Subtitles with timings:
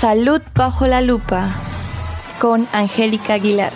[0.00, 1.56] Salud bajo la lupa
[2.40, 3.72] con Angélica Aguilar.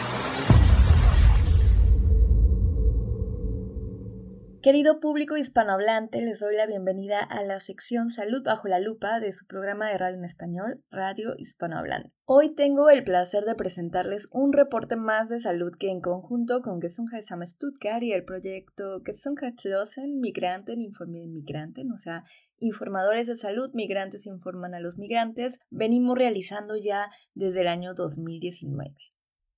[4.62, 9.32] Querido público hispanohablante, les doy la bienvenida a la sección Salud bajo la lupa de
[9.32, 12.12] su programa de radio en español, Radio Hispanohablante.
[12.24, 16.80] Hoy tengo el placer de presentarles un reporte más de salud que en conjunto con
[16.80, 22.22] Gesundheitsamt Stuttgart y el proyecto Gesundheitslosen Migranten informieren Migranten, o sea,
[22.62, 28.94] informadores de salud migrantes informan a los migrantes, venimos realizando ya desde el año 2019.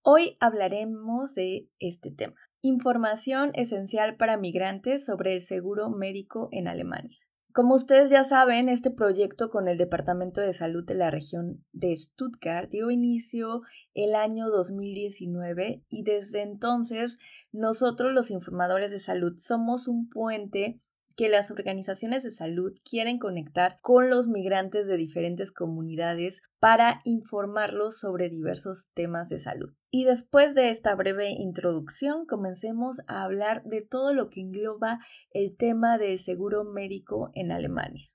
[0.02, 2.36] Hoy hablaremos de este tema.
[2.62, 7.18] Información esencial para migrantes sobre el seguro médico en Alemania.
[7.54, 11.96] Como ustedes ya saben, este proyecto con el Departamento de Salud de la región de
[11.96, 13.62] Stuttgart dio inicio
[13.94, 17.18] el año 2019 y desde entonces
[17.52, 20.80] nosotros los informadores de salud somos un puente
[21.16, 27.98] que las organizaciones de salud quieren conectar con los migrantes de diferentes comunidades para informarlos
[27.98, 29.74] sobre diversos temas de salud.
[29.90, 34.98] Y después de esta breve introducción, comencemos a hablar de todo lo que engloba
[35.30, 38.13] el tema del seguro médico en Alemania.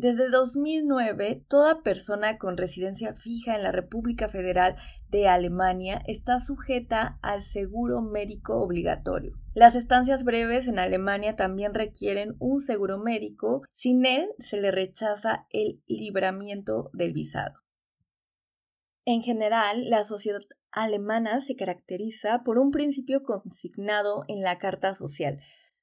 [0.00, 4.76] Desde 2009, toda persona con residencia fija en la República Federal
[5.08, 9.32] de Alemania está sujeta al seguro médico obligatorio.
[9.54, 15.48] Las estancias breves en Alemania también requieren un seguro médico, sin él se le rechaza
[15.50, 17.58] el libramiento del visado.
[19.04, 25.40] En general, la sociedad alemana se caracteriza por un principio consignado en la Carta Social.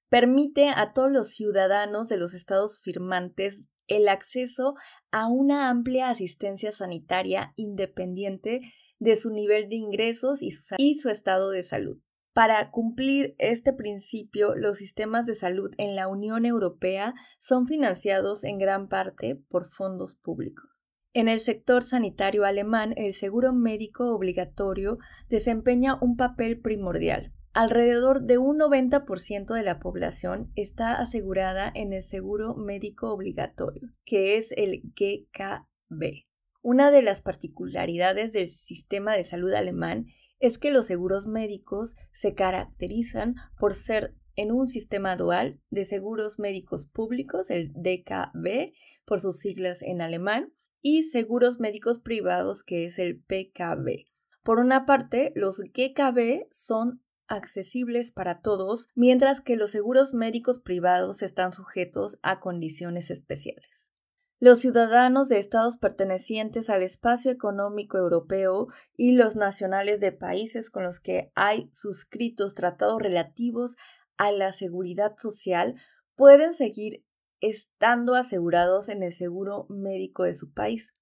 [0.07, 4.75] Permite a todos los ciudadanos de los estados firmantes el acceso
[5.11, 8.61] a una amplia asistencia sanitaria independiente
[8.99, 10.51] de su nivel de ingresos y
[10.95, 11.99] su, estado de salud.
[12.33, 18.57] Para cumplir este principio, los sistemas de salud en la Unión Europea son financiados en
[18.57, 20.81] gran parte por fondos públicos.
[21.13, 24.97] En el sector sanitario alemán, el seguro médico obligatorio
[25.29, 27.34] desempeña un papel primordial.
[27.55, 34.35] Alrededor de un 90% de la población está asegurada en el seguro médico obligatorio, que
[34.35, 36.25] es el GKB.
[36.61, 40.07] Una de las particularidades del sistema de salud alemán
[40.41, 46.39] es que los seguros médicos se caracterizan por ser en un sistema dual de seguros
[46.39, 48.73] médicos públicos, el DKB,
[49.05, 50.51] por sus siglas en alemán,
[50.81, 54.09] y seguros médicos privados, que es el PKB.
[54.43, 61.21] Por una parte, los GKB son accesibles para todos, mientras que los seguros médicos privados
[61.21, 63.91] están sujetos a condiciones especiales.
[64.39, 70.83] Los ciudadanos de estados pertenecientes al espacio económico europeo y los nacionales de países con
[70.83, 73.77] los que hay suscritos tratados relativos
[74.17, 75.75] a la seguridad social
[76.15, 77.05] pueden seguir
[77.39, 80.93] estando asegurados en el seguro médico de su país.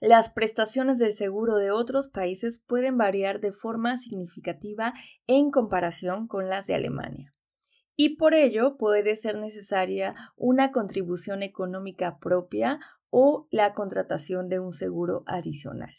[0.00, 4.94] Las prestaciones del seguro de otros países pueden variar de forma significativa
[5.26, 7.34] en comparación con las de Alemania.
[7.96, 12.78] Y por ello puede ser necesaria una contribución económica propia
[13.10, 15.94] o la contratación de un seguro adicional.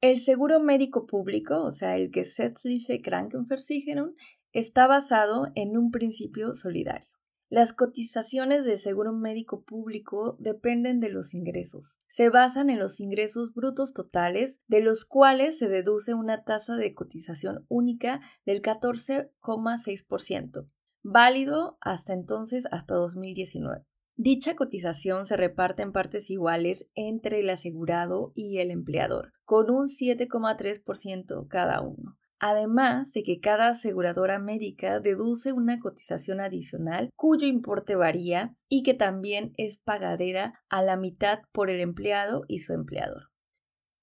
[0.00, 4.14] El seguro médico público, o sea, el Gesetzliche Krankenversicherung,
[4.52, 7.17] está basado en un principio solidario.
[7.50, 12.02] Las cotizaciones del seguro médico público dependen de los ingresos.
[12.06, 16.92] Se basan en los ingresos brutos totales, de los cuales se deduce una tasa de
[16.92, 20.68] cotización única del 14,6%,
[21.02, 23.86] válido hasta entonces hasta 2019.
[24.16, 29.86] Dicha cotización se reparte en partes iguales entre el asegurado y el empleador, con un
[29.86, 37.96] 7,3% cada uno además de que cada aseguradora médica deduce una cotización adicional cuyo importe
[37.96, 43.30] varía y que también es pagadera a la mitad por el empleado y su empleador.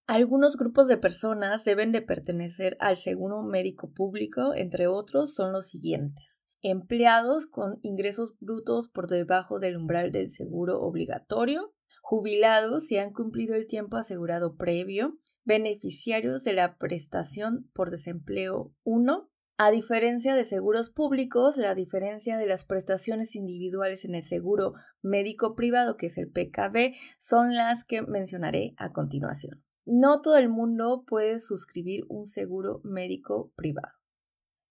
[0.07, 5.67] Algunos grupos de personas deben de pertenecer al seguro médico público, entre otros son los
[5.67, 6.45] siguientes.
[6.61, 11.73] Empleados con ingresos brutos por debajo del umbral del seguro obligatorio,
[12.03, 19.29] jubilados si han cumplido el tiempo asegurado previo, beneficiarios de la prestación por desempleo 1.
[19.57, 25.55] A diferencia de seguros públicos, la diferencia de las prestaciones individuales en el seguro médico
[25.55, 29.63] privado, que es el PKB, son las que mencionaré a continuación.
[29.85, 33.93] No todo el mundo puede suscribir un seguro médico privado.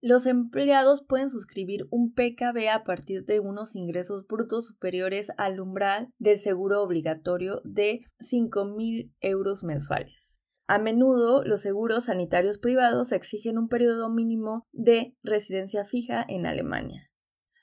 [0.03, 6.11] Los empleados pueden suscribir un PKB a partir de unos ingresos brutos superiores al umbral
[6.19, 10.44] del seguro obligatorio de 5.000 euros mensuales.
[10.67, 17.11] A menudo los seguros sanitarios privados exigen un periodo mínimo de residencia fija en Alemania.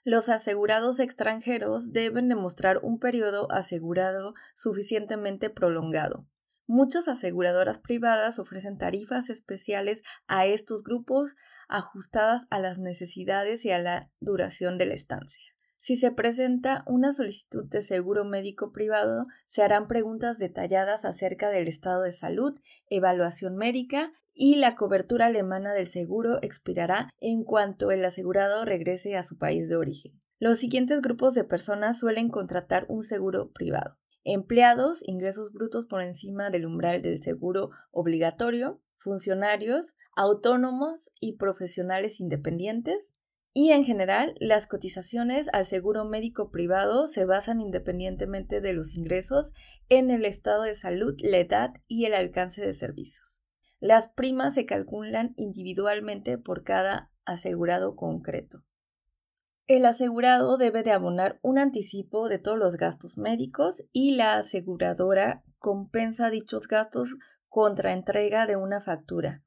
[0.03, 6.27] Los asegurados extranjeros deben demostrar un periodo asegurado suficientemente prolongado.
[6.67, 11.35] Muchas aseguradoras privadas ofrecen tarifas especiales a estos grupos
[11.67, 15.50] ajustadas a las necesidades y a la duración de la estancia.
[15.83, 21.67] Si se presenta una solicitud de seguro médico privado, se harán preguntas detalladas acerca del
[21.67, 22.53] estado de salud,
[22.91, 29.23] evaluación médica y la cobertura alemana del seguro expirará en cuanto el asegurado regrese a
[29.23, 30.21] su país de origen.
[30.37, 33.97] Los siguientes grupos de personas suelen contratar un seguro privado.
[34.23, 43.15] Empleados, ingresos brutos por encima del umbral del seguro obligatorio, funcionarios, autónomos y profesionales independientes,
[43.53, 49.53] y en general, las cotizaciones al seguro médico privado se basan independientemente de los ingresos
[49.89, 53.43] en el estado de salud, la edad y el alcance de servicios.
[53.81, 58.63] Las primas se calculan individualmente por cada asegurado concreto.
[59.67, 65.43] El asegurado debe de abonar un anticipo de todos los gastos médicos y la aseguradora
[65.59, 67.17] compensa dichos gastos
[67.49, 69.43] contra entrega de una factura.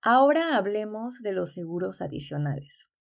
[0.00, 2.93] Ahora hablemos de los seguros adicionales.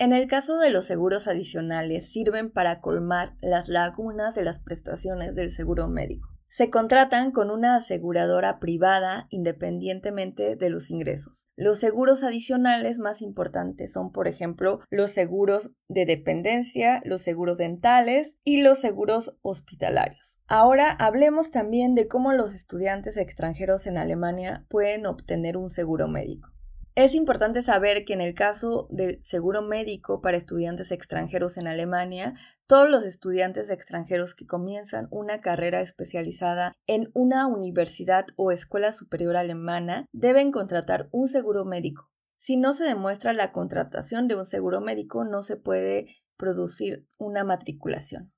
[0.00, 5.34] En el caso de los seguros adicionales, sirven para colmar las lagunas de las prestaciones
[5.34, 6.28] del seguro médico.
[6.50, 11.48] Se contratan con una aseguradora privada independientemente de los ingresos.
[11.56, 18.38] Los seguros adicionales más importantes son, por ejemplo, los seguros de dependencia, los seguros dentales
[18.44, 20.40] y los seguros hospitalarios.
[20.46, 26.50] Ahora hablemos también de cómo los estudiantes extranjeros en Alemania pueden obtener un seguro médico.
[26.98, 32.34] Es importante saber que en el caso del seguro médico para estudiantes extranjeros en Alemania,
[32.66, 39.36] todos los estudiantes extranjeros que comienzan una carrera especializada en una universidad o escuela superior
[39.36, 42.10] alemana deben contratar un seguro médico.
[42.34, 47.44] Si no se demuestra la contratación de un seguro médico, no se puede producir una
[47.44, 48.30] matriculación.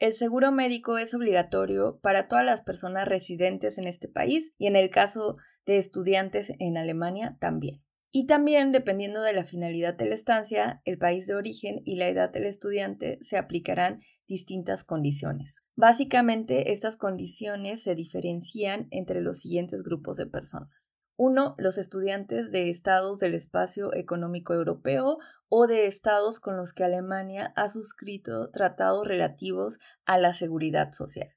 [0.00, 4.74] El seguro médico es obligatorio para todas las personas residentes en este país y en
[4.74, 5.34] el caso
[5.64, 7.84] de estudiantes en Alemania también.
[8.12, 12.08] Y también, dependiendo de la finalidad de la estancia, el país de origen y la
[12.08, 15.64] edad del estudiante, se aplicarán distintas condiciones.
[15.76, 20.90] Básicamente, estas condiciones se diferencian entre los siguientes grupos de personas.
[21.16, 25.18] Uno, los estudiantes de estados del espacio económico europeo
[25.48, 31.28] o de estados con los que Alemania ha suscrito tratados relativos a la seguridad social.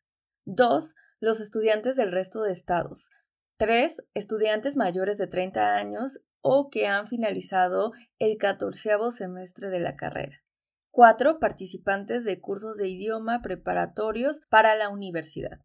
[0.46, 3.10] Dos, los estudiantes del resto de estados.
[3.58, 9.95] Tres, estudiantes mayores de 30 años o que han finalizado el catorceavo semestre de la
[9.95, 10.44] carrera.
[10.92, 15.62] Cuatro participantes de cursos de idioma preparatorios para la universidad.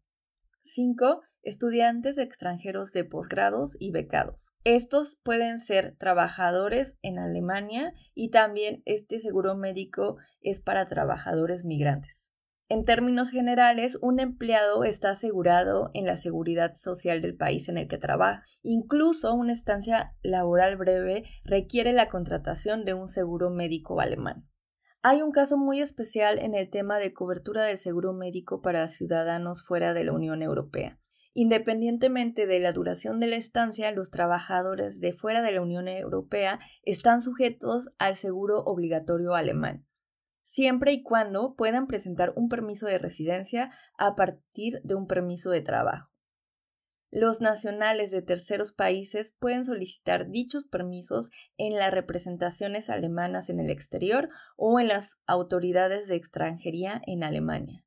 [0.61, 1.21] 5.
[1.43, 4.53] Estudiantes extranjeros de posgrados y becados.
[4.63, 12.28] Estos pueden ser trabajadores en Alemania y también este seguro médico es para trabajadores migrantes.
[12.71, 17.87] En términos generales, un empleado está asegurado en la seguridad social del país en el
[17.87, 18.43] que trabaja.
[18.61, 24.47] Incluso una estancia laboral breve requiere la contratación de un seguro médico alemán.
[25.01, 29.63] Hay un caso muy especial en el tema de cobertura del seguro médico para ciudadanos
[29.63, 30.99] fuera de la Unión Europea.
[31.33, 36.59] Independientemente de la duración de la estancia, los trabajadores de fuera de la Unión Europea
[36.83, 39.88] están sujetos al seguro obligatorio alemán
[40.49, 45.61] siempre y cuando puedan presentar un permiso de residencia a partir de un permiso de
[45.61, 46.09] trabajo.
[47.11, 53.69] Los nacionales de terceros países pueden solicitar dichos permisos en las representaciones alemanas en el
[53.69, 57.85] exterior o en las autoridades de extranjería en Alemania.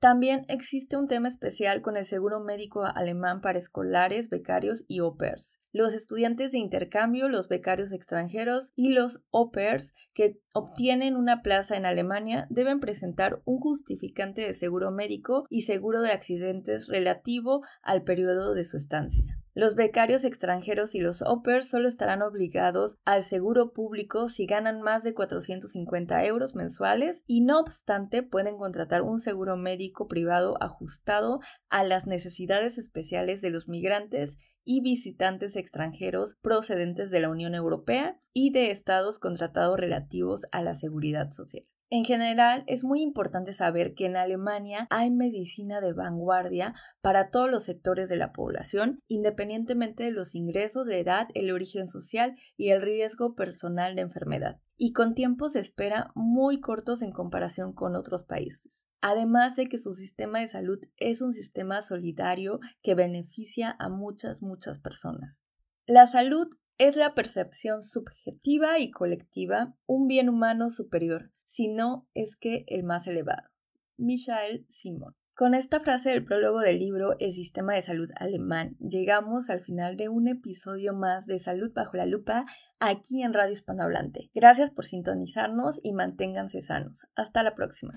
[0.00, 5.16] También existe un tema especial con el seguro médico alemán para escolares, becarios y au
[5.16, 5.60] pairs.
[5.72, 11.76] Los estudiantes de intercambio, los becarios extranjeros y los au pairs que obtienen una plaza
[11.76, 18.04] en Alemania deben presentar un justificante de seguro médico y seguro de accidentes relativo al
[18.04, 19.40] periodo de su estancia.
[19.58, 25.02] Los becarios extranjeros y los OPERS solo estarán obligados al seguro público si ganan más
[25.02, 31.82] de 450 euros mensuales y no obstante pueden contratar un seguro médico privado ajustado a
[31.82, 38.52] las necesidades especiales de los migrantes y visitantes extranjeros procedentes de la Unión Europea y
[38.52, 41.64] de estados contratados relativos a la seguridad social.
[41.90, 47.50] En general, es muy importante saber que en Alemania hay medicina de vanguardia para todos
[47.50, 52.70] los sectores de la población, independientemente de los ingresos, de edad, el origen social y
[52.70, 57.96] el riesgo personal de enfermedad, y con tiempos de espera muy cortos en comparación con
[57.96, 58.86] otros países.
[59.00, 64.42] Además de que su sistema de salud es un sistema solidario que beneficia a muchas,
[64.42, 65.42] muchas personas.
[65.86, 72.36] La salud es la percepción subjetiva y colectiva, un bien humano superior, si no es
[72.36, 73.48] que el más elevado.
[73.96, 75.16] Michael Simon.
[75.34, 79.96] Con esta frase del prólogo del libro El sistema de salud alemán, llegamos al final
[79.96, 82.44] de un episodio más de Salud bajo la lupa
[82.80, 84.30] aquí en Radio Hispanohablante.
[84.34, 87.06] Gracias por sintonizarnos y manténganse sanos.
[87.14, 87.96] Hasta la próxima.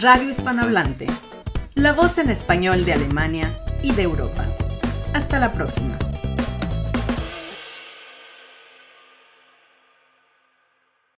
[0.00, 1.06] Radio Hispanohablante,
[1.74, 4.44] la voz en español de Alemania y de Europa.
[5.14, 5.96] Hasta la próxima.